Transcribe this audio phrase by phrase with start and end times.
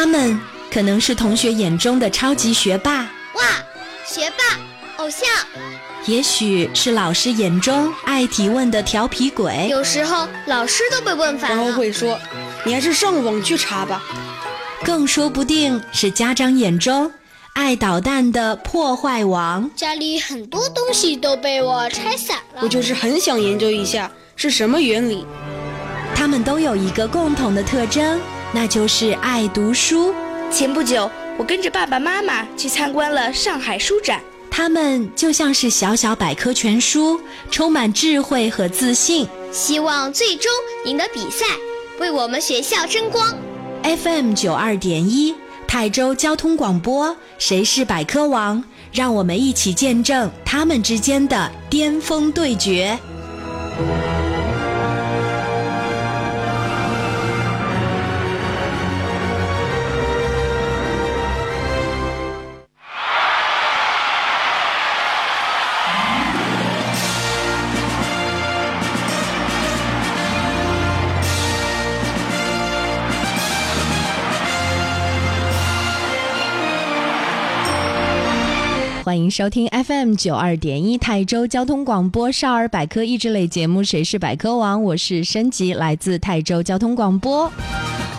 [0.00, 0.38] 他们
[0.70, 2.98] 可能是同学眼中的超级学霸，
[3.34, 3.42] 哇，
[4.06, 4.56] 学霸
[4.98, 5.26] 偶像；
[6.06, 9.66] 也许是老师眼中爱提问的调皮鬼。
[9.68, 12.16] 有时候老师都被问烦了，然后会说
[12.64, 14.00] ：“你还是上网去查吧。”
[14.86, 17.10] 更说不定是家长眼中
[17.54, 19.68] 爱捣蛋的破坏王。
[19.74, 25.26] 家里很多东西都被我拆散了，我就是很想研究一下是什么原理。
[26.14, 28.20] 他们都有一个共同的特征，
[28.52, 30.14] 那就是爱读书。
[30.50, 34.20] 前不久，我跟着爸爸妈妈去参观了上海书展，
[34.50, 37.20] 他们就像是小小百科全书，
[37.50, 40.50] 充满智慧和自信，希望最终
[40.86, 41.44] 赢得比赛，
[42.00, 43.36] 为我们学校争光。
[43.82, 45.34] FM 九二点一，
[45.66, 48.64] 泰州交通广播，谁是百科王？
[48.90, 52.98] 让我们一起见证他们之间的巅峰对决。
[79.08, 87.50] 欢迎收听 FM 九二点一泰州交通广播少儿百科益智类节目《谁是百科王》，我是升级，来自泰州交通广播。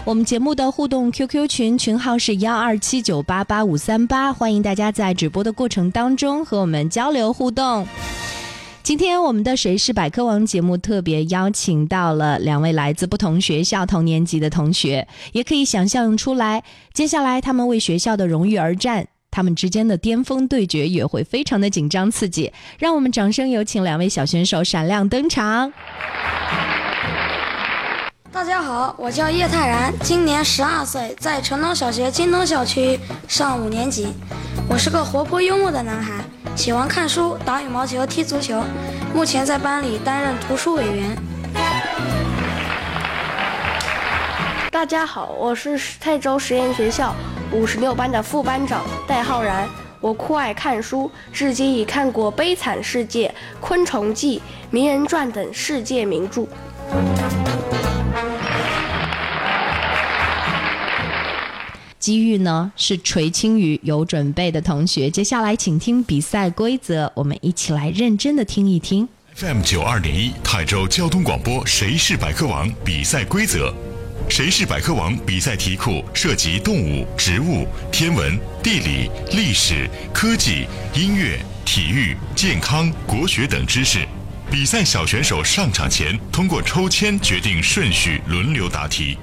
[0.03, 7.87] 我们节目的互动 QQ 群群号是幺二七九八八五三八，欢迎大家在直播的过程当中和我们交流互动。
[8.81, 16.63] 今天我们的《谁是百科王》节目特别邀请到了两位来自不同学校同年级的同学，也可以想象出来，
[16.95, 19.07] 接下来他们为学校的荣誉而战。
[19.31, 25.71] 他们之间的巅峰对决也会非常的紧张刺激，让我们掌声有请两位小选手闪亮登场。
[28.31, 34.07] 大家好，我叫叶泰然，今年十二岁，在城东小学金东校区上五年级。
[34.69, 36.23] 我是个活泼幽默的男孩，
[36.55, 38.63] 喜欢看书、打羽毛球、踢足球，
[39.13, 41.17] 目前在班里担任图书委员。
[44.71, 47.13] 大家好，我是泰州实验学校。
[47.51, 49.67] 五十六班的副班长戴浩然，
[49.99, 53.27] 我酷爱看书，至今已看过《悲惨世界》
[53.59, 54.37] 《昆虫记》
[54.69, 56.45] 《名人传》等世界名著。
[61.97, 65.09] 机遇呢是垂青于有准备的同学。
[65.09, 69.09] 接下来，请听比赛规则，我们一起来认真的听一听。
[69.35, 72.71] FM 九二点一泰州交通广播，谁是百科王？
[72.85, 73.73] 比赛规则。
[74.29, 75.17] 谁是百科王？
[75.25, 84.07] 比赛题库涉及动物、植物、天文、地理、历史、科技、音乐、体育、健康、国学等知识。
[84.51, 89.17] 比赛小选手上场前通过抽签决定顺序，轮流答题。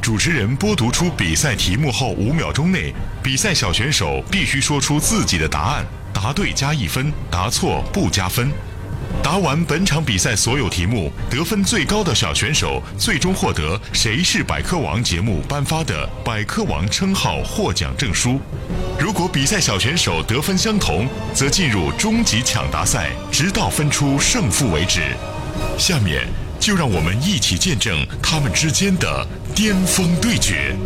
[0.00, 8.52] 主持人播读出比赛题目后五秒钟内，比赛小选手必须说出自己的答案，答对加一分，答错不加分。
[9.22, 18.38] 答完本场比赛所有题目，得分最高的小选手最终获得《谁是百科王》节目颁发的“百科王”称号获奖证书。
[18.98, 25.00] 如果比赛小选手得分相同，则进入终极抢答赛，直到分出胜负为止。
[25.78, 26.26] 下面
[26.60, 30.76] 就让我们一起见证他们之间的巅峰对决。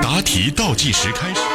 [0.00, 1.53] 答题倒计时开始。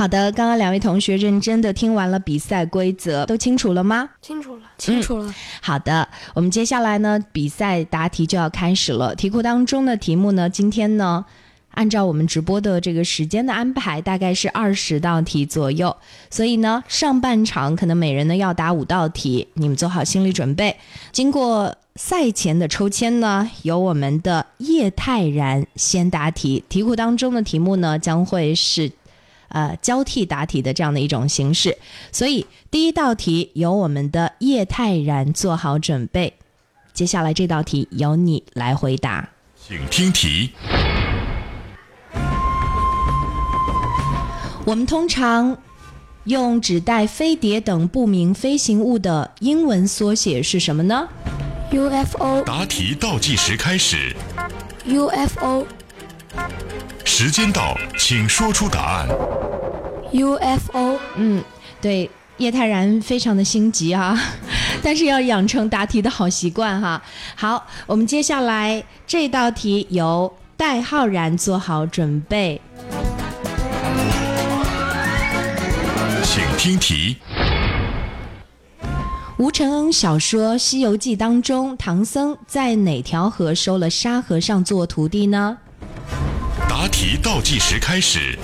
[0.00, 4.08] 好的，刚刚两位同学认真的听完了比赛规则，都清楚了吗？
[4.22, 5.34] 清楚了，清楚了。
[5.60, 9.14] 好的，我们接下来呢，比赛答题就要开始了。
[9.14, 11.22] 题库当中的题目呢，今天呢，
[11.72, 15.94] 按照我们直播的这个时间的安排，大概是二十道题左右。
[16.30, 20.74] 所以呢，上半场可能每人呢要答五道题，你们做好心理准备。
[21.12, 26.64] 经过赛前的抽签呢，由我们的叶泰然先答题。
[26.70, 28.90] 题库当中的题目呢，将会是。
[29.50, 31.76] 呃，交替答题的这样的一种形式，
[32.10, 36.34] 所以第一道题由我们的叶泰然做好准备，
[36.92, 40.50] 接下来这道题由你来回答，请听题。
[44.64, 45.56] 我们通常
[46.24, 51.08] 用指代飞碟等不明飞行物的英文缩写是什么呢
[51.72, 52.42] ？UFO。
[52.42, 54.14] 答题倒计时开始。
[54.84, 55.66] UFO。
[57.12, 59.08] 时间到，请说出答案。
[60.12, 61.42] UFO，嗯，
[61.80, 64.16] 对，叶泰然非常的心急啊，
[64.80, 67.02] 但是要养成答题的好习惯哈。
[67.34, 72.60] 好，我们接下来这道题由戴浩然做好准备，
[76.22, 77.16] 请听题。
[79.36, 85.58] 吴承恩小说《西游记》当中，唐僧在哪条河收了沙和尚做徒弟呢？
[86.82, 88.38] 答题倒计时开始，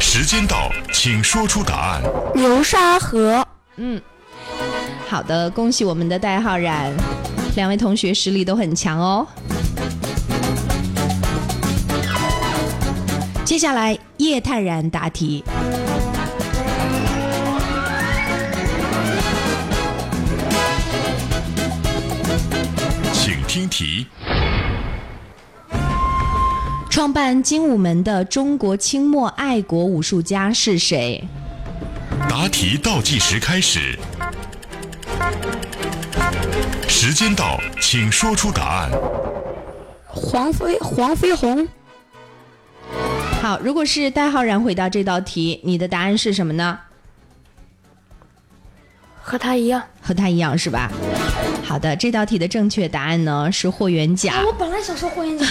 [0.00, 2.02] 时间到，请说出答案。
[2.34, 3.46] 流沙河。
[3.76, 4.00] 嗯，
[5.06, 6.90] 好的，恭喜我们的戴浩然，
[7.54, 9.26] 两位同学实力都很强哦。
[13.44, 15.44] 接下来叶泰然答题。
[23.12, 24.06] 请听题。
[26.92, 31.26] 创办精武门的中国清末爱国武术家是谁？
[32.28, 33.98] 答题倒计时开始，
[36.86, 38.90] 时间到，请说出答案。
[40.06, 41.66] 黄飞黄飞鸿，
[43.40, 46.78] 好，如果是戴浩然回答这道题，你的答案是什么呢？
[49.22, 50.92] 和他一样，和他一样是吧？
[51.72, 54.44] 好的，这道题的正确答案呢是霍元甲。
[54.44, 55.46] 我本来想说霍元甲，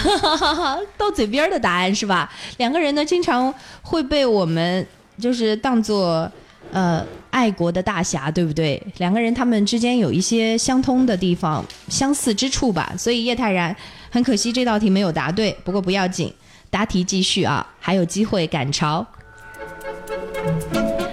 [0.95, 2.31] 到嘴边的答案是吧？
[2.57, 3.51] 两个人呢经常
[3.81, 4.85] 会被我们
[5.19, 6.31] 就是当做
[6.71, 8.79] 呃爱国的大侠，对不对？
[8.97, 12.93] 两个人他们之间有一些相通的地方、相似之处吧。
[12.95, 13.75] 所以叶泰然
[14.11, 16.31] 很可惜这道题没有答对，不过不要紧，
[16.69, 19.03] 答题继续啊，还有机会赶超。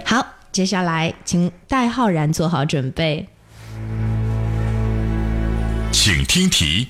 [0.05, 0.23] 好，
[0.53, 3.27] 接下来请戴浩然做好准备。
[6.11, 6.89] 请听题。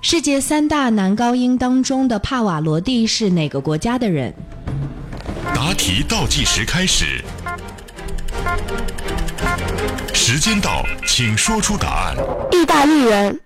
[0.00, 4.32] 世界三大男高音当中的帕瓦罗蒂是哪个国家的人？
[5.54, 7.22] 答题倒计时开始，
[10.14, 12.16] 时间到，请说出答案。
[12.50, 13.38] 意大利人。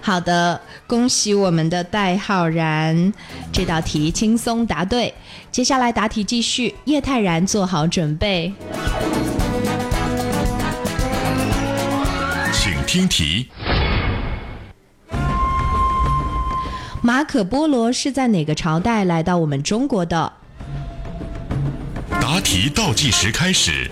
[0.00, 3.12] 好的，恭喜我们的戴浩然，
[3.52, 5.12] 这道题轻松答对。
[5.52, 8.54] 接下来答题继续，叶泰然做好准备。
[12.96, 13.50] 听题。
[17.02, 20.32] 马可波罗是在哪个朝代来到我们中国的？
[22.08, 23.90] 答题倒计时开始，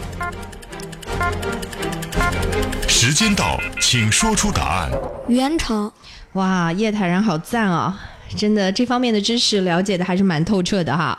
[2.88, 4.90] 时间到，请说出答案。
[5.28, 5.92] 元朝。
[6.32, 7.92] 哇，叶坦然好赞哦！
[8.34, 11.18] 真的这方面的知识了解的还是蛮透彻的哈，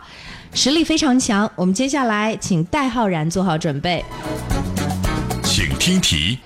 [0.56, 1.48] 实力非常强。
[1.56, 4.04] 我们接下来请戴浩然做好准备。
[5.44, 6.40] 请听题。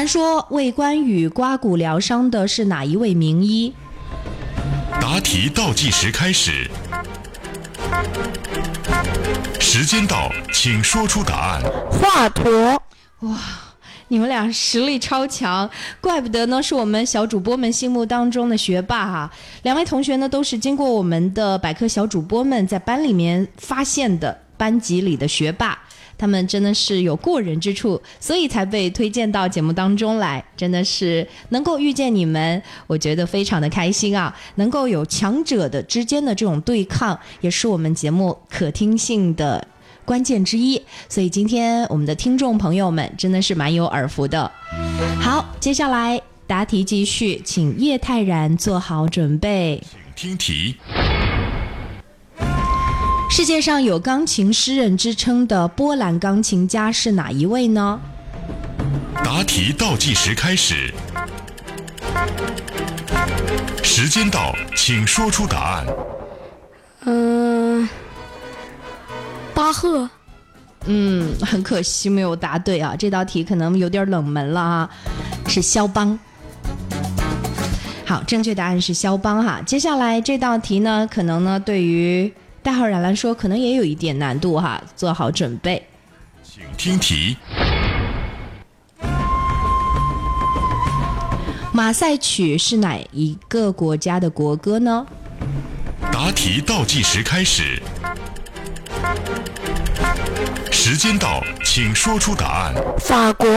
[0.00, 3.74] 传说为关羽刮骨疗伤的是哪一位名医？
[4.98, 6.70] 答题倒计时开始，
[9.60, 11.60] 时间到，请说出答案。
[11.90, 12.78] 华佗。
[13.18, 13.38] 哇，
[14.08, 15.68] 你们俩实力超强，
[16.00, 19.30] 怪不得呢是我们小主播们心目当中的学霸哈。
[19.64, 25.78] 两位同学呢都是经过我们的百科小主播们在班里面发现的班级里的学霸。
[26.20, 30.44] 他们真的是有过人之处，所以才被推荐到节目当中来。
[30.54, 34.36] 真的是能够遇见你们，我觉得非常的开心啊！
[34.56, 39.66] 能够有强者的之间的这种对抗，也是我们节目可听性的
[40.04, 40.78] 关键之一。
[41.08, 44.52] 所以今天我们的听众朋友们真的是蛮有耳福的。
[45.18, 49.82] 好，接下来答题继续，请叶泰然做好准备。
[50.14, 51.19] 请听题。
[53.40, 57.98] 世界上有钢琴诗人之称的波兰钢琴家是哪一位呢？
[59.24, 60.92] 答题倒计时开始，
[63.82, 65.86] 时间到，请说出答案。
[67.06, 67.88] 嗯，
[69.54, 70.10] 巴赫。
[70.84, 74.90] 嗯，很可惜没有答对啊，这道题可能有点冷门了啊，
[75.48, 76.18] 是肖邦。
[78.04, 79.62] 好，正确答案是肖邦哈。
[79.64, 82.30] 接下来这道题呢，可能呢对于。
[82.62, 85.86] 戴浩然来说，可能也有一点难度哈，做好准备。
[86.42, 87.36] 请听题。
[91.72, 95.06] 马赛曲是哪一个国家的国歌呢？
[96.12, 97.80] 答题倒计时开始，
[100.70, 102.74] 时间到，请说出答案。
[102.98, 103.48] 法国。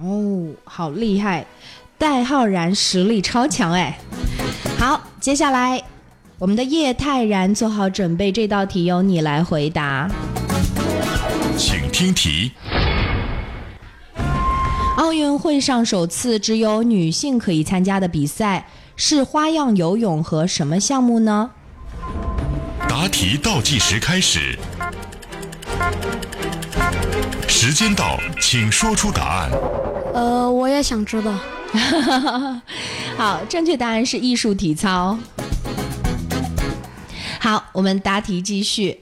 [0.00, 1.44] 哦，好厉害！
[1.98, 3.98] 戴浩然实力超强哎。
[4.78, 5.82] 好，接下来。
[6.42, 10.10] 我们的叶泰然做好准备，这道题由你来回答。
[11.56, 12.50] 请听题。
[14.96, 21.48] 奥运会上首次只有女性可以参加的比赛是花样游泳和什么项目呢？
[22.88, 24.58] 答题倒计时开始，
[27.46, 29.50] 时间到，请说出答案。
[30.12, 31.32] 呃，我也想知道。
[33.16, 35.16] 好，正确答案是艺术体操。
[37.42, 39.00] 好，我们答题继续，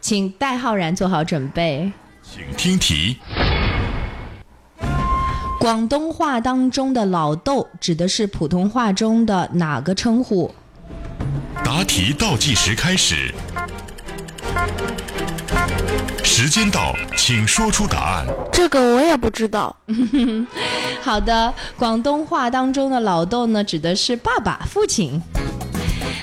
[0.00, 1.92] 请戴浩然做好准备。
[2.22, 3.18] 请听题。
[5.60, 10.54] 广东话当中的老豆指的是普通话中的哪个称呼？
[11.62, 13.34] 答题倒计时开始，
[16.24, 18.26] 时间到，请说出答案。
[18.50, 19.76] 这个我也不知道。
[21.04, 25.20] 好的，广东话当中的老豆呢，指的是爸爸、父亲。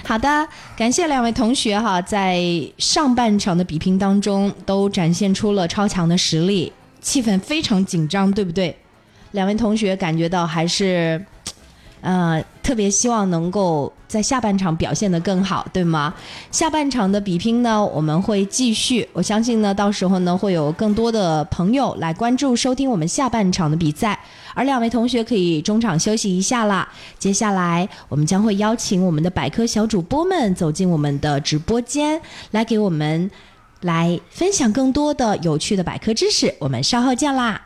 [0.07, 0.47] 好的，
[0.77, 2.39] 感谢两位同学哈，在
[2.77, 6.71] 上半场的比拼当中都展现出了超强的实力，
[7.01, 8.77] 气氛非常紧张，对不对？
[9.31, 11.25] 两位同学感觉到还是，
[12.01, 16.11] 呃，特别希望能够在下半场表现得更好，对吗？
[16.49, 19.07] 下半场的比拼呢，我们会继续。
[19.13, 24.19] 我相信呢，到时候呢，会有更多的朋友来关注、收听我们下半场的比赛。
[24.55, 26.89] 而两位同学可以中场休息一下啦。
[27.19, 32.19] 接下来，我们将会邀请我们的百科小主播们走进我们的直播间，
[32.49, 33.29] 来给我们
[33.81, 36.55] 来分享更多的有趣的百科知识。
[36.57, 37.64] 我们稍后见啦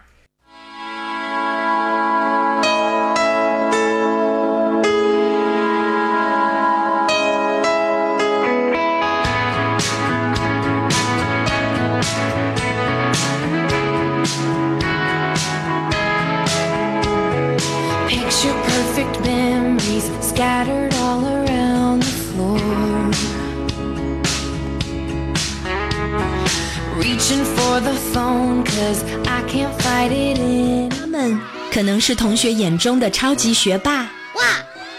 [31.80, 34.02] 可能是同学眼中的超级学霸，
[34.34, 34.44] 哇，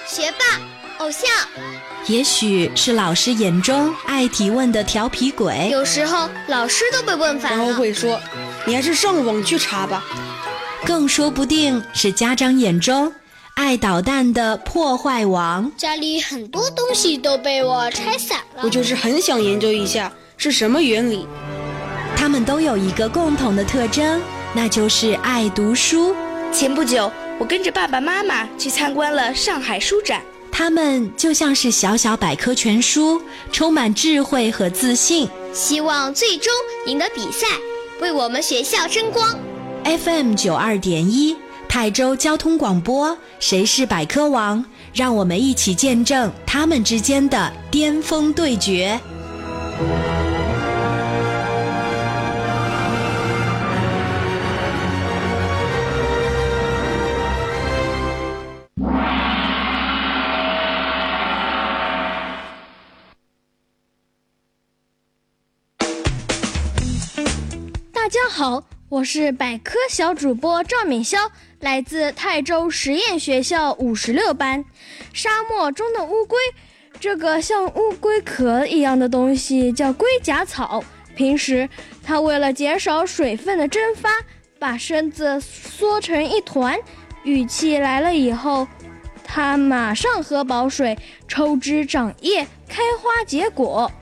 [0.08, 0.58] 学霸，
[0.96, 1.28] 偶像，
[2.06, 7.78] 也许是老师眼中爱提问的调皮鬼，有时候老师都被问烦了然后。
[7.78, 8.18] 会说
[8.64, 10.02] ：“你还是上网去查吧。
[10.86, 13.12] 更说不定是家长眼中
[13.56, 15.70] 爱捣蛋的破坏王。
[15.76, 18.62] 家里很多东西都被我拆散了。
[18.62, 21.28] 我就是很想研究一下是什么原理。
[22.16, 24.22] 他们都有一个共同的特征，
[24.54, 26.16] 那就是爱读书。
[26.52, 30.20] 前不久，我跟着爸爸妈妈去参观了上海书展。
[30.50, 35.28] 他们就像是小小百科全书，充满智慧和自信。
[35.52, 36.52] 希望最终
[36.86, 37.46] 赢得比赛，
[38.00, 39.38] 为我们学校争光。
[39.84, 41.36] FM 九二点一，
[41.68, 44.64] 泰州交通广播，谁是百科王？
[44.92, 48.98] 让我们一起见证他们之间的巅峰对决。
[68.10, 74.64] 大家好，我是百科小主播赵敏潇，来自泰州实验学校五十六班。
[75.12, 76.36] 沙漠中的乌龟，
[76.98, 80.82] 这个像乌龟壳一样的东西叫龟甲草。
[81.14, 81.68] 平时
[82.02, 84.10] 它为了减少水分的蒸发，
[84.58, 86.76] 把身子缩成一团。
[87.22, 88.66] 雨季来了以后，
[89.22, 90.98] 它马上喝饱水，
[91.28, 93.92] 抽枝长叶，开花结果。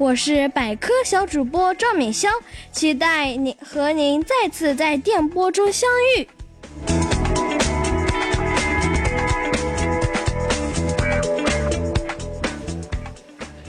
[0.00, 2.30] 我是百科小主播赵敏潇，
[2.72, 6.26] 期待您和您再次在电波中相遇。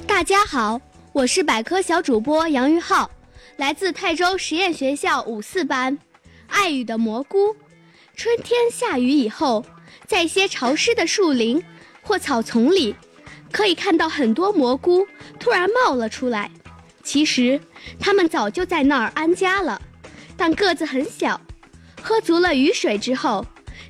[0.08, 0.80] 大家好，
[1.12, 3.12] 我是百科小主播杨玉浩，
[3.58, 6.00] 来自泰州实验学校五四班。
[6.48, 7.54] 爱雨的蘑菇，
[8.16, 9.66] 春天下雨以后，
[10.08, 11.62] 在一些潮湿的树林
[12.02, 12.96] 或草丛里，
[13.52, 15.06] 可以看到很多蘑菇
[15.40, 16.50] 突然冒了出来。
[17.04, 17.60] 其实
[18.00, 19.82] 它们早就在那儿安家了，
[20.38, 21.40] 但个子很小，
[22.02, 23.46] 喝足了雨水之后，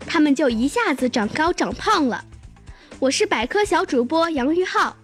[0.06, 2.24] 它们就一下子长高长胖了。
[3.00, 4.96] 我是百科小主播杨玉浩。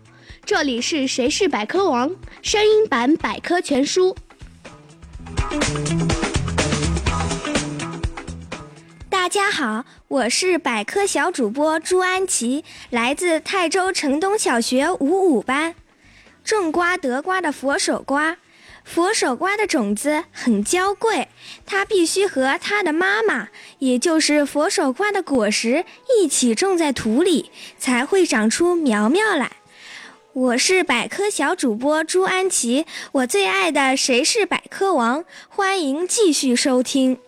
[0.46, 2.10] 这里是《谁是百科王》
[2.42, 4.16] 声音版百科全书。
[9.28, 15.76] 大家好，我是百科小主播朱安琪，来自泰州城东小学五五班。
[16.46, 18.38] 种瓜得瓜的佛手瓜，
[18.86, 21.28] 佛手瓜的种子很娇贵，
[21.66, 25.84] 它必须和它的妈妈，也就是佛手瓜的果实
[26.18, 29.52] 一起种在土里，才会长出苗苗来。
[30.32, 35.20] 我是百科小主播朱安琪，我最爱的《谁是百科王》，
[35.50, 37.20] 欢迎继续收听。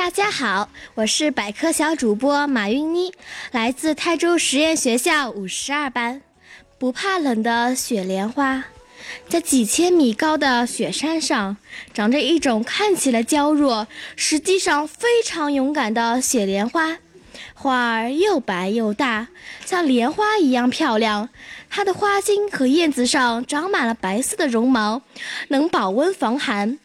[0.00, 3.12] 大家好，我是百科小主播马韵妮，
[3.52, 6.22] 来自泰州实验学校五十二班。
[6.78, 8.64] 不怕冷的雪莲花，
[9.28, 11.58] 在几千米高的雪山上，
[11.92, 16.96] 长着一种看起来娇弱，实际上非常勇敢的雪莲花。
[17.52, 19.28] 花儿又白又大，
[19.66, 21.28] 像莲花一样漂亮。
[21.68, 25.02] 它的花茎和叶子上长满了白色的绒毛，
[25.48, 26.78] 能保温防寒。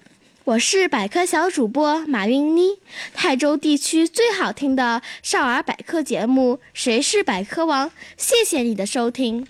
[0.45, 2.77] 我是百科小主播马韵妮，
[3.15, 9.47] 泰州地区最好听的少儿百科节目《谁是百科王》，谢谢你的收听。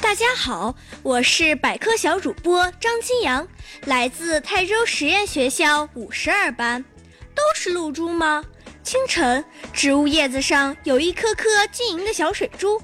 [0.00, 0.74] 大家好，
[1.04, 3.46] 我是百科小主播张金阳，
[3.84, 6.84] 来自泰州实验学校五十二班。
[7.36, 8.44] 都是露珠吗？
[8.82, 12.82] 清晨，植物叶子上有一颗颗晶莹的小水珠。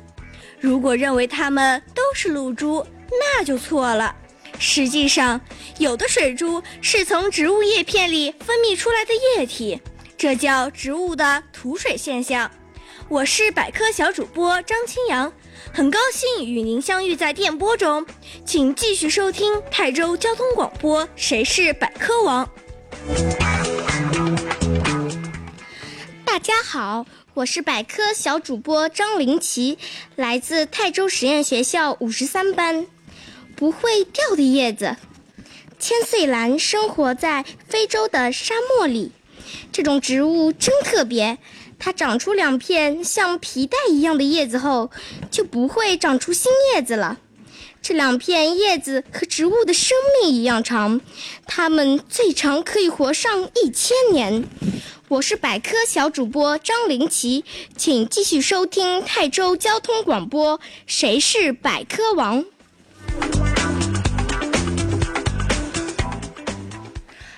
[0.60, 4.14] 如果认为它们都是露珠，那就错了。
[4.58, 5.40] 实际上，
[5.78, 9.80] 有的水珠是从植物叶片里分泌出来的液体，
[10.16, 12.50] 这叫植物的吐水现象。
[13.08, 15.32] 我是百科小主播张清阳，
[15.72, 18.04] 很高兴与您相遇在电波中，
[18.44, 22.44] 请继续收听泰州交通广播《谁是百科王》。
[26.24, 27.06] 大家好，
[27.38, 29.78] 我是百科小主播张林奇，
[30.16, 32.88] 来自泰州实验学校五十三班。
[33.54, 34.97] 不会掉的叶子，
[35.78, 39.12] 千岁兰生活在非洲的沙漠里，
[39.71, 41.38] 这种植物真特别。
[41.78, 44.90] 它长出两片像皮带一样的叶子后，
[45.30, 47.18] 就不会长出新叶子了。
[47.80, 51.00] 这两片叶子和植物的生命一样长，
[51.47, 54.42] 它们最长可以活上一千年。
[55.08, 57.42] 我是百科小主播张林奇，
[57.74, 62.44] 请继续收听泰州交通广播《谁是百科王》。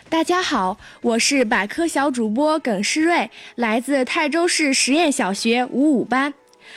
[0.08, 6.34] 大家好，我是百科小主播耿诗瑞，来自泰州市实验小学五五班。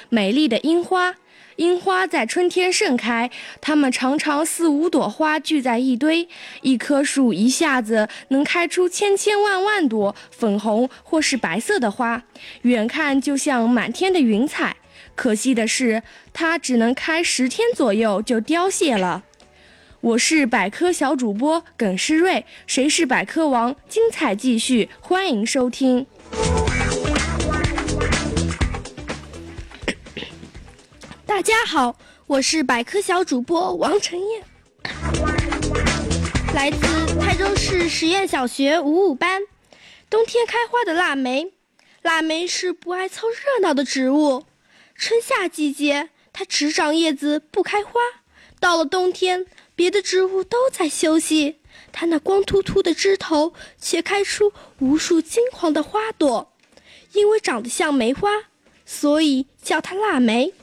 [0.09, 1.15] 美丽的樱花。
[1.57, 3.29] 樱花在春天盛开，
[3.61, 6.27] 它们常常四五朵花聚在一堆，
[6.61, 12.23] 一棵树一下子能开出千千万万朵粉红或是白色的花，
[12.63, 14.77] 远看就像满天的云彩。
[15.15, 16.01] 可惜的是，
[16.33, 19.23] 它只能开十天左右就凋谢了。
[20.01, 23.75] 我是百科小主播耿诗瑞，谁是百科王？
[23.87, 26.05] 精彩继续，欢迎收听。
[31.35, 34.43] 大家好，我是百科小主播王晨燕，
[36.53, 39.41] 来自泰州市实验小学五五班。
[40.11, 41.51] 冬天开花的腊梅，
[42.03, 44.45] 腊梅是不爱凑热闹的植物。
[44.93, 47.99] 春夏季节，它只长叶子不开花。
[48.59, 56.53] 到了冬天，别的植物都在休息，它那光秃秃的枝头却开出无数金黄的花朵。
[57.13, 58.29] 因为长得像梅花，
[58.85, 60.53] 所以叫它腊梅。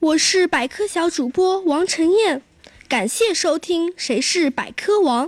[0.00, 2.40] 我是百科小主播王晨燕，
[2.88, 5.26] 感谢收听《谁是百科王》。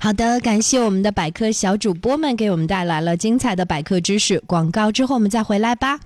[0.00, 4.42] 好的，感谢我们的百科小主播们给我们带来了精彩的百科知识。
[4.48, 6.00] 广告之后我们再回来吧。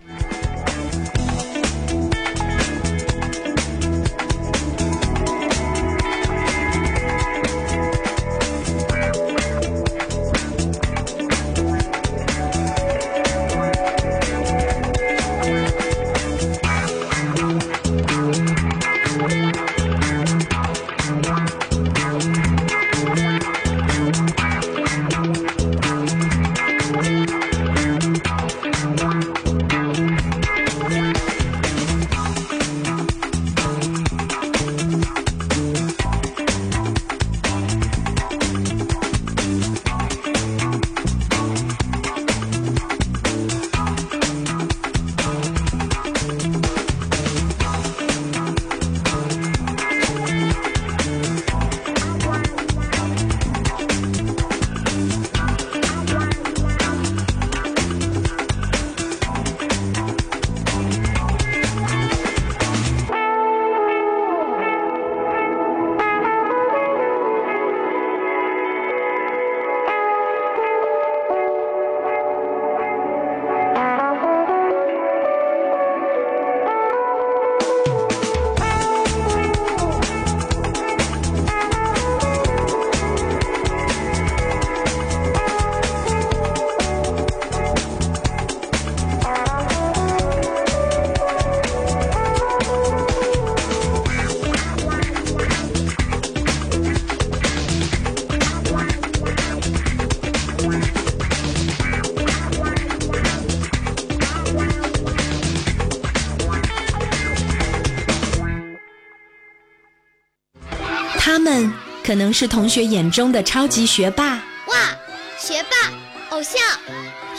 [112.33, 114.37] 能是同学眼中的超级学霸，
[114.69, 114.97] 哇，
[115.39, 115.93] 学霸，
[116.31, 116.59] 偶像。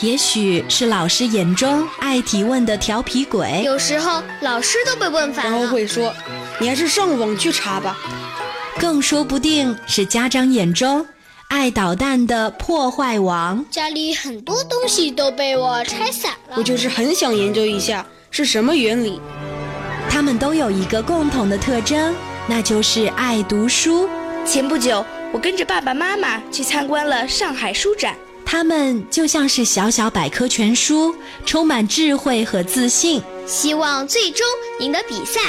[0.00, 6.14] 也许是老师眼中爱提问的调皮鬼，有时候老师都被问烦了，然后会说
[6.62, 7.98] ：“你还是上网去查吧。”
[8.78, 11.04] 更说不定是家长眼中
[11.48, 13.66] 爱捣蛋的破坏王。
[13.72, 19.20] 家里很多东西都被我拆散了，我就是很想研究一下是什么原理。
[20.08, 22.14] 他们都有一个共同的特征，
[22.46, 24.08] 那就是爱读书。
[24.44, 28.14] 前不久，我跟着爸爸妈妈去参观了上海书展。
[28.44, 31.14] 他们就像是小小百科全书，
[31.46, 33.22] 充满智慧和自信。
[33.46, 34.46] 希望最终
[34.80, 35.40] 赢得比赛，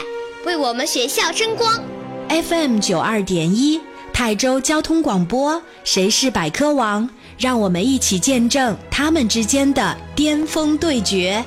[0.45, 1.83] 为我们学校争光。
[2.29, 3.81] FM 九二点一，
[4.13, 7.09] 泰州交通广播，谁是百科王？
[7.37, 11.43] 让我们一起见证他们之间的巅峰对决。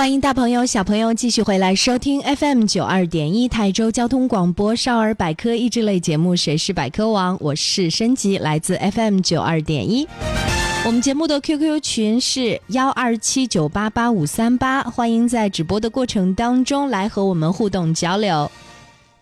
[0.00, 10.08] 欢迎大朋友、小朋友继续回来收听 FM 九二点一台州交通广播少儿百科益智类节目《谁是百科王》，我是申吉，来自 FM 九二点一。
[10.86, 18.50] 我们节目的 QQ 群是幺二七九八八五三八，欢迎在直播的过程当中来和我们互动交流。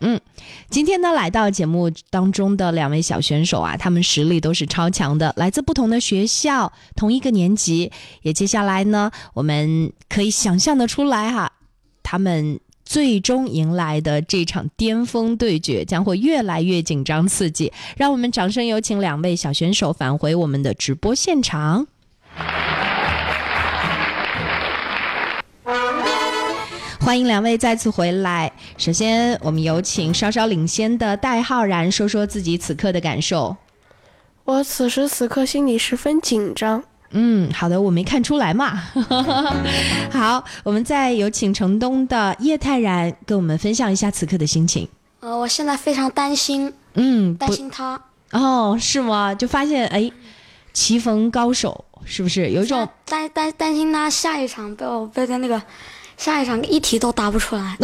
[0.01, 0.21] 嗯，
[0.71, 7.91] 今天呢，来到节目当中的两位小选手啊，他们实力都是超强的，来自不同的学校，同一个年级。
[8.23, 11.51] 也接下来呢，我们可以想象的出来哈，
[12.03, 17.73] 他们最终迎来的这场巅峰对决将会越来越紧张刺激。
[17.97, 21.87] 让我们掌声有请两位小选手返回我们的直播现场。
[27.09, 28.53] 欢迎两位再次回来。
[28.77, 33.57] 首先，我们有请稍稍领先的戴浩然说说自己此刻的感受。
[34.45, 36.85] 我此时此刻心里十分紧张。
[37.13, 38.79] 嗯，好的，我没看出来嘛。
[40.13, 44.87] 好，我们再有请城东的叶泰然跟我们分享一下此刻的心情。
[45.21, 46.71] 呃，我现在非常担心。
[46.93, 47.99] 嗯，担心他。
[48.33, 49.35] 哦，是吗？
[49.35, 50.13] 就发现哎，
[50.75, 55.63] 棋逢高手，是不是有一种担担担心他下一场被我被他那个。
[56.19, 57.79] 下一场一题都答不出来，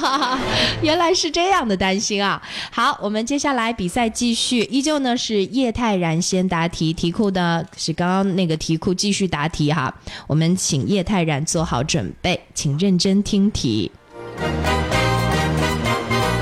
[0.80, 2.40] 原来是这样的担心啊！
[2.72, 9.94] 好，我们接下来比赛继续，依旧呢是叶泰然先答题，题库呢是刚刚那个题库继续答题哈。
[10.26, 13.92] 我们请叶泰然做好准备，请认真听题，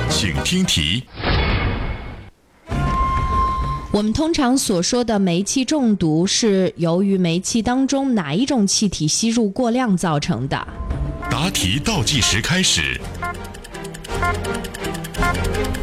[0.08, 1.02] 请听题。
[3.96, 10.68] 我们通常所说的煤气中毒是由于煤气当中哪一种气体吸入过量造成的？
[11.30, 13.00] 答题倒计时开始，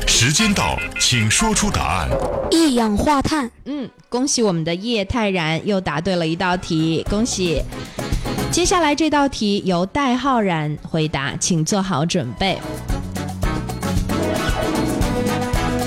[0.06, 2.10] 时间到，请说出答案。
[2.52, 3.50] 一氧化碳。
[3.66, 7.64] 嗯，恭喜我们的叶泰然又答对了一道题，恭喜。
[8.52, 12.60] 接下来这道题由戴浩然回答，请做好准备。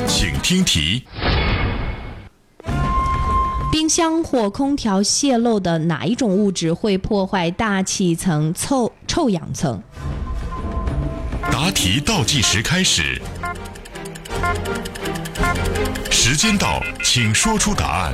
[0.08, 1.04] 请听题。
[3.86, 9.80] 冰箱或空调泄漏的哪一种物质会破坏大气层臭臭氧层？
[11.52, 13.22] 答题倒计时开始，
[16.10, 18.12] 时间到，请说出答案。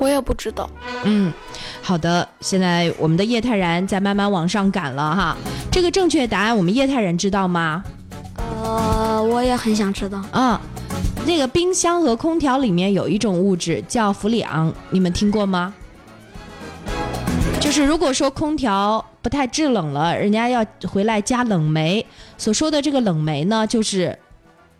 [0.00, 0.68] 我也不知道。
[1.04, 1.32] 嗯，
[1.80, 5.36] 好的，现在我们的叶泰然在慢慢往上赶了哈。
[5.70, 7.84] 这个正确答案，我们叶泰然知道吗？
[8.64, 10.20] 呃，我也很想知道。
[10.32, 10.58] 嗯。
[11.26, 15.72] 那个冰箱和空调里面有一种物质叫氟里昂，你们听过吗？
[17.60, 22.04] 就是如果说空调不太制冷了，人家要回来加冷媒，
[22.36, 24.18] 所说的这个冷媒呢，就是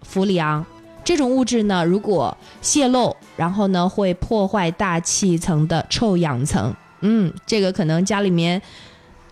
[0.02, 0.64] 氟里昂
[1.04, 6.74] 这种物质呢，如果泄漏，然后呢会破坏大气层的臭氧层。
[7.02, 8.60] 嗯，这个可能家里面，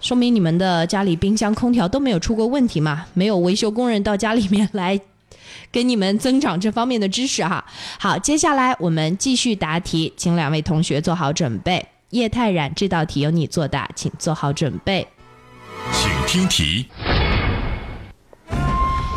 [0.00, 5.00] 说明你们的家里冰箱、空调都没有出过问题嘛，没有维修工人到家里面来。
[5.70, 7.64] 给你们增长这方面的知识哈。
[7.98, 11.86] 好，接下来我们继续答题，请两位同学做好准备。
[12.10, 15.06] 叶泰然，这道题由你作答，请做好准备。
[15.92, 16.86] 请听题。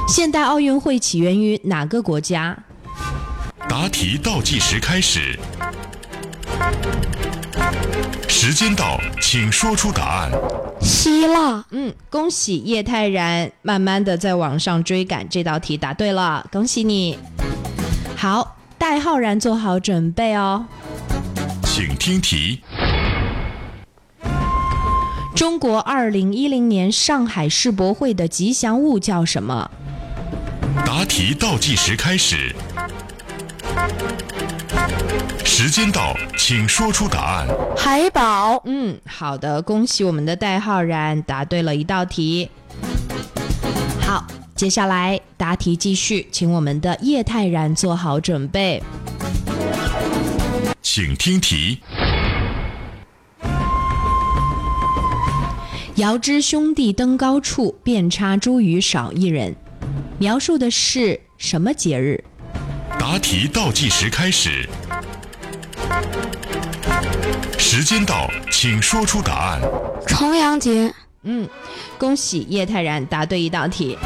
[0.08, 2.58] 现代奥运会起源于哪个国家？
[3.70, 5.40] 答题倒计时开始。
[8.28, 10.32] 时间到，请说出答案。
[10.82, 17.20] 希腊，嗯，恭喜叶泰然，慢慢的在网上追赶，这道题答对了，恭喜你。
[18.16, 20.66] 好，戴浩然做好准备哦。
[21.64, 22.62] 请听题。
[25.36, 29.70] 中国二零一零年上海世博会的吉祥物叫什么？
[30.86, 32.56] 答题倒计时开始，
[35.54, 37.46] 时间到，请说出答案。
[37.76, 38.64] 海宝。
[38.64, 42.50] 嗯，好的，恭喜我们的代浩然答对了一道题。
[44.00, 48.82] 好，接下来答题继续，请我们的叶泰然做好准备。
[50.82, 51.82] 请听题。
[55.96, 59.54] 遥知兄弟登高处，遍插茱萸少一人。
[60.18, 62.24] 描述的是什么节日？
[62.98, 64.68] 答题倒计时开始，
[67.58, 69.62] 时间到，请说出答案。
[70.08, 70.94] 重阳节。
[71.24, 71.48] 嗯，
[71.98, 73.98] 恭喜叶泰然答对一道题。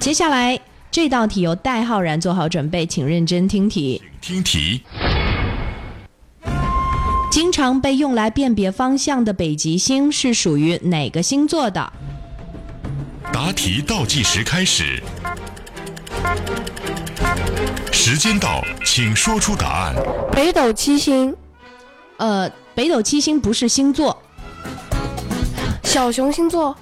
[0.00, 0.58] 接下来
[0.90, 4.02] 这道题由戴浩然做好准备，请认真听题。
[4.20, 4.82] 听题。
[7.30, 11.92] 经常被用来辨别方向的北极星是属于哪个星座的？
[13.32, 15.00] 答题倒计时开始，
[18.02, 19.94] 时间到，请说出答案。
[20.32, 21.36] 北斗七星。
[22.16, 24.22] 呃，北斗七星不是星座。
[25.82, 26.74] 小熊星座。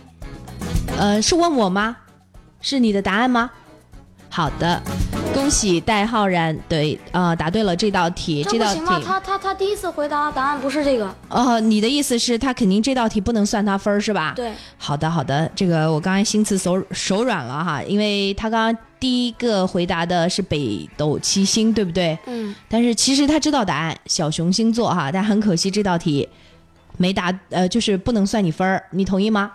[0.96, 1.96] 呃，是问我吗？
[2.60, 3.50] 是你的答案吗？
[4.30, 4.80] 好的。
[5.38, 14.32] 恭喜戴浩然对呃答对了这道题，这道题他他他第一次回答答案不是这个哦，你的意思是他肯定这道题不能算他分是吧？
[14.34, 22.18] 对，好的好的，这个我刚才心慈手手软了哈，因为他刚刚第一个回答的是北斗七星，对不对？
[22.26, 26.28] 嗯，但是其实他知道答案小熊星座哈，但很可惜这道题
[26.96, 29.52] 没答呃就是不能算你分儿，你同意吗？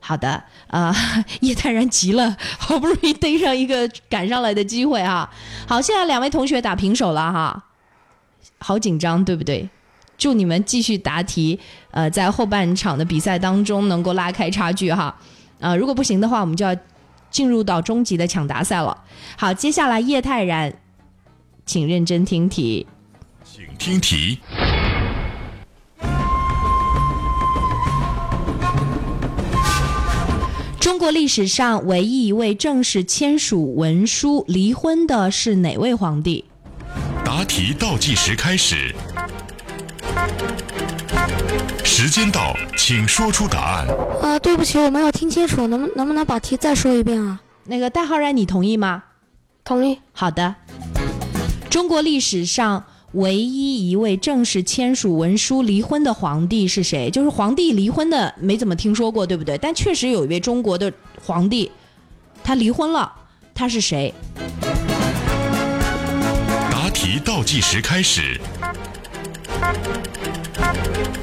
[0.00, 0.94] 好的，啊，
[1.40, 5.28] 叶泰然急了， 好不容易逮上一个赶上来的机会哈。
[5.66, 7.64] 好，现在两位同学打平手了哈，
[8.58, 9.68] 好紧张，对不对？
[10.16, 11.58] 祝你们继续答题，
[11.90, 15.14] 呃，在后半场的比赛当中能够拉开差距哈。
[15.60, 16.74] 呃，如果不行的话，我们就要
[17.30, 19.04] 进入到终极的抢答赛了。
[19.36, 20.72] 好，接下来叶泰然，
[21.66, 22.86] 请认真听题，
[23.44, 24.38] 请听题。
[30.88, 36.46] 中国历史上唯一一位正式签署文书离婚的是哪位皇帝？
[37.22, 38.94] 答题倒计时开始，
[41.84, 43.86] 时间到，请说出答案。
[44.22, 47.38] 啊，对不起，我没有听清楚，能不能不能把题再说一遍啊？
[47.64, 49.04] 那个代浩然，你同意吗？
[49.64, 50.00] 同意。
[50.12, 50.54] 好的。
[51.68, 52.82] 中国历史上。
[53.12, 57.10] 唯一一位正式签署文书离婚的皇帝是谁？
[57.10, 59.56] 就是皇帝离婚的没怎么听说过，对不对？
[59.56, 60.92] 但确实有一位中国的
[61.24, 61.70] 皇帝，
[62.44, 63.10] 他离婚了，
[63.54, 64.12] 他是谁？
[66.70, 68.38] 答题倒计时开始，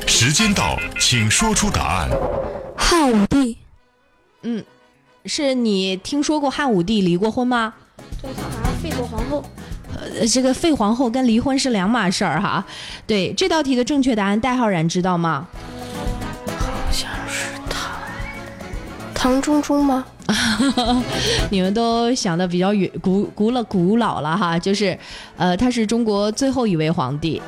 [0.08, 2.10] 时间到，请说出答案。
[2.76, 3.58] 汉武帝。
[4.42, 4.64] 嗯，
[5.26, 7.76] 是你听说过汉武帝离过婚吗？
[8.22, 9.46] 对他好像废过皇后。
[10.20, 12.66] 呃，这个废皇后跟离婚是两码事儿哈。
[13.06, 15.48] 对这道题的正确答案，戴浩然知道吗？
[16.58, 17.92] 好像是唐
[19.14, 20.06] 唐中宗吗？
[21.52, 24.98] 你们都想的比较远古古了古老了哈，就是
[25.38, 27.40] 呃，他是中国最后一位皇帝，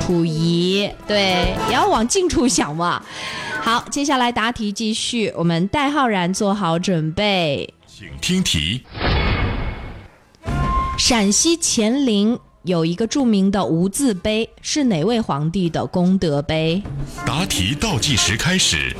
[0.00, 0.90] 溥仪。
[1.06, 3.02] 对，也要往近处想嘛。
[3.60, 8.82] 好，接下来答题继续，我们代浩然做好准备，请听题。
[11.04, 16.80] 陕西乾陵有一个著名的无字碑，是哪位皇帝的功德碑？
[17.26, 18.94] 答题倒计时开始，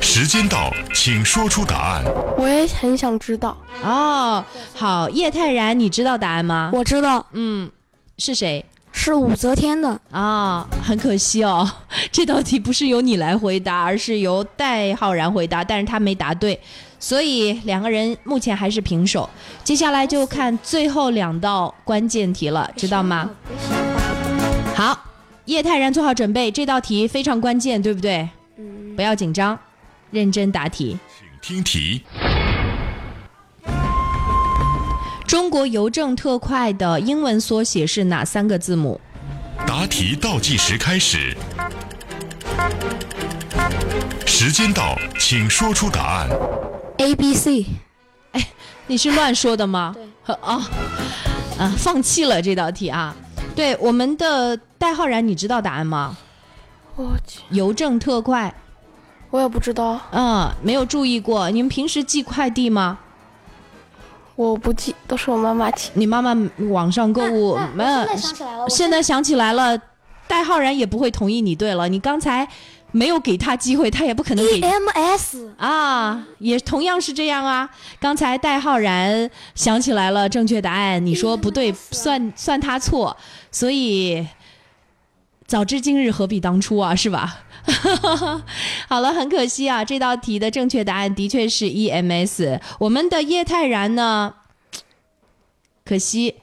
[0.00, 2.04] 时间到，请说出答案。
[2.38, 3.58] 我也很想知道。
[3.82, 6.70] 哦，好，叶泰然，你知道答案吗？
[6.72, 7.68] 我知道，嗯，
[8.18, 8.64] 是谁？
[8.92, 11.68] 是武则天的啊，很可惜哦，
[12.12, 16.60] 这道题不是由你来回答，而是由戴浩然回答，但是他没答对。
[16.98, 19.28] 所以两个人目前还是平手，
[19.62, 23.30] 接下来就看最后两道关键题了，知道吗？
[24.74, 24.98] 好，
[25.44, 28.28] 叶泰然做好准备，这道题非常关键，对不对？
[28.56, 28.96] 嗯。
[28.96, 29.58] 不要紧张，
[30.10, 30.98] 认真答题。
[31.16, 32.02] 请听题。
[35.26, 39.00] 中国邮政特快的英文缩写是哪三个字母？
[39.66, 41.36] 答题倒计时开始。
[44.26, 46.28] 时间到，请说出答案。
[46.98, 47.64] A B C，
[48.32, 48.48] 哎，
[48.88, 49.94] 你是乱说的吗？
[49.94, 50.68] 对，啊，
[51.58, 53.14] 啊，放弃了这道题啊。
[53.54, 56.16] 对，我们的代浩然，你知道答案吗？
[56.96, 58.52] 我去，邮政特快，
[59.30, 60.00] 我也不知道。
[60.10, 61.48] 嗯，没有注意过。
[61.50, 62.98] 你们平时寄快递吗？
[64.34, 65.90] 我不寄，都是我妈妈寄。
[65.94, 66.36] 你妈妈
[66.70, 68.06] 网上购物没有？
[68.06, 69.78] 现在想起来了，现在想起来了，
[70.26, 71.88] 戴浩然也不会同意你对了。
[71.88, 72.48] 你刚才
[72.90, 74.60] 没有给他机会，他也不可能给。
[74.60, 77.68] EMS 啊，也同样是这样啊。
[78.00, 83.14] 刚才戴浩然想起来了正确答案，你说不对，算算他错，
[83.52, 84.26] 所以
[85.46, 87.44] 早知今日何必当初啊，是吧？
[88.88, 92.58] 好了，很可惜啊，这道题的正确答案的确是 EMS。
[92.78, 94.34] 我们的叶泰然呢，
[95.84, 96.36] 可惜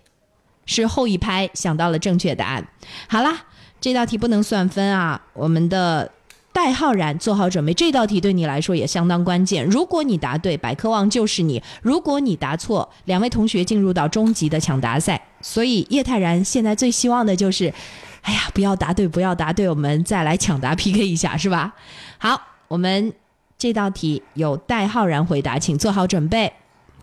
[0.67, 2.67] 是后一拍想到了正确答案。
[3.07, 3.45] 好啦，
[3.81, 6.11] 这道题不能算分啊，我们的。
[6.55, 9.65] 戴浩然，做好准备，这道题对你来说也相当关键。
[9.65, 15.21] 如果你答对，百科王就是你；如果你答错，两位同学进入到终极的抢答赛。
[15.41, 17.73] 所以叶泰然现在最希望的就是，
[18.21, 21.75] 哎呀，不要答对，不要答对，我们再来抢答 PK 一下，是吧？
[22.17, 23.11] 好，我们
[23.57, 26.53] 这道题由戴浩然回答，请做好准备。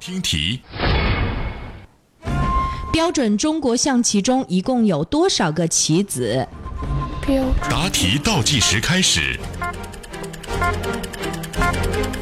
[0.00, 0.60] 听题：
[2.90, 6.48] 标准中国象棋中一共有多少个棋子？
[7.70, 9.38] 答题倒计时开始，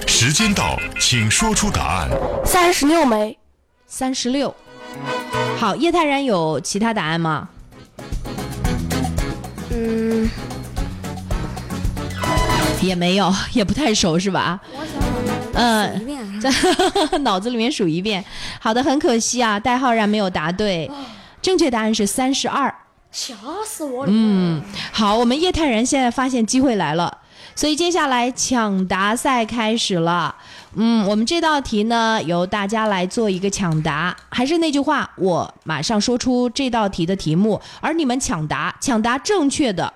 [0.06, 2.10] 时间到，请说出答案。
[2.44, 3.38] 三十六枚，
[3.86, 4.54] 三十六。
[5.58, 7.48] 好，叶泰然有其他答案吗？
[9.70, 10.28] 嗯，
[12.82, 14.60] 也没有，也不太熟是吧？
[15.54, 16.50] 嗯，在
[17.20, 18.22] 脑子里面数一遍。
[18.60, 20.90] 好的，很可惜啊，代浩然没有答对，
[21.40, 22.74] 正确答案是三十二。
[23.12, 23.34] 吓
[23.66, 24.12] 死我了！
[24.14, 27.18] 嗯，好，我们叶泰然现在发现机会来了，
[27.54, 30.34] 所以接下来抢答赛开始了。
[30.74, 34.16] 嗯，我们这道题呢，由大家来做一个抢答。
[34.28, 39.92] 还是那句话，我马上说出这道题的题目，而你们抢答，抢答正确的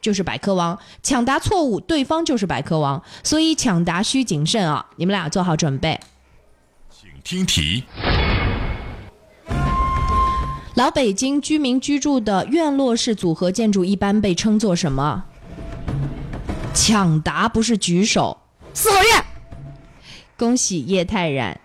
[0.00, 3.02] 就是百科王，抢答错误，对方就是百科王。
[3.24, 4.86] 所以抢答需谨慎啊！
[4.94, 5.98] 你们俩做好准备。
[6.88, 7.82] 请听题。
[10.74, 15.22] 老北京居民居住的院落式组合建筑一般被称作什么？
[16.72, 18.38] 抢答不是举手。
[18.72, 19.24] 四合院。
[20.38, 21.60] 恭喜叶泰然。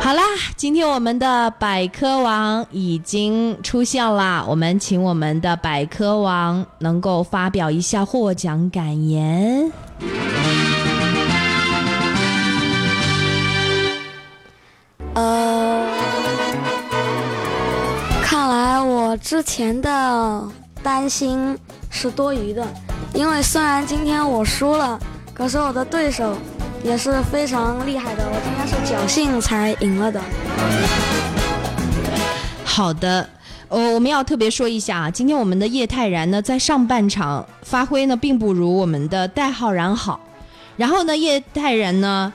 [0.00, 0.22] 好啦，
[0.54, 9.72] 今天我们的百科王已经出现啦，我们请我们的百科王能够发表一下获奖感言。
[19.14, 20.42] 我之前的
[20.82, 21.56] 担心
[21.88, 22.66] 是多余的，
[23.14, 24.98] 因为虽然今天我输了，
[25.32, 26.36] 可是我的对手
[26.82, 30.20] 也是非常厉害的，我今天是侥幸才赢了的。
[32.64, 33.28] 好的，
[33.68, 40.18] 呃，我们要特别说一下啊，今天我们的叶泰然呢，在上半场发挥呢，并不如我们的代浩然好。
[40.76, 42.32] 然后呢，叶泰然呢，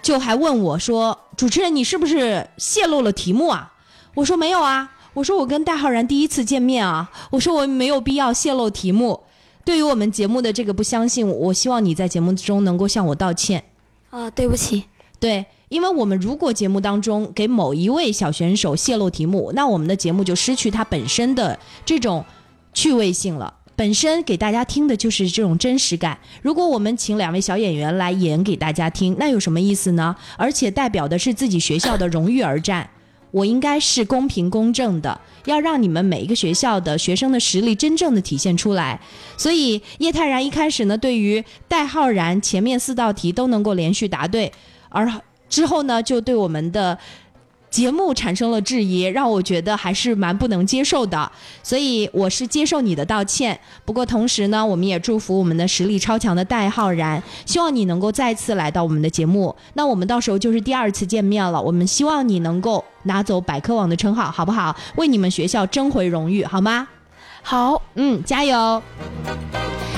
[0.00, 3.70] 就还问我说：“主持人，你是不是泄露了题目啊？”
[4.16, 9.20] 我说：“没有啊。”我说我跟戴浩然第一次见面啊，我说我没有必要泄露题目。
[9.64, 13.62] 对于我们节目的这个不相信，我希望你在节目中能够向我道歉。
[14.10, 14.84] 啊，对不起。
[15.20, 22.24] 对，因为我们如果节目当中给某一位小选手泄露题目，那我们的节目就失去它本身的这种
[22.74, 23.54] 趣味性了。
[23.76, 26.18] 本身给大家听的就是这种真实感。
[26.42, 30.16] 如果我们请两位小演员来演给大家听，那有什么意思呢？
[30.36, 32.90] 而且代表的是自己学校的荣誉而战。
[33.32, 39.00] 我应该是公平公正的，要让你们每一个学校的学生的实力真正的体现出来。
[39.36, 44.52] 所以叶泰然一开始呢，对于戴浩然前面四道题都能够连续答对，
[44.88, 45.10] 而
[45.48, 46.96] 之后呢，就对我们的
[47.72, 51.32] 节目产生了质疑，让我觉得还是蛮不能接受的。
[51.62, 53.58] 所以我是接受你的道歉。
[53.84, 59.56] 不过同时呢，我们也祝福我们的实力超强的戴浩然，希望你能够再次来到我们的节目。
[59.72, 61.60] 那我们到时候就是第二次见面了。
[61.60, 64.76] 我们希望你能够拿走百科网的称号，好不好？
[64.96, 66.86] 为你们学校争回荣誉，好吗？
[67.42, 68.82] 好，嗯，加油。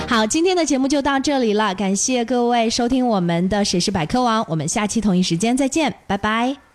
[0.07, 6.74] 好，今天的节目就到这里了，感谢各位收听我们的《谁是百科王》，我们下期同一时间再见，拜拜。